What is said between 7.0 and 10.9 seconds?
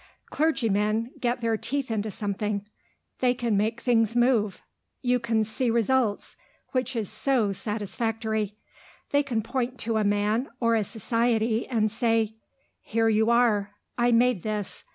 so satisfactory. They can point to a man, or a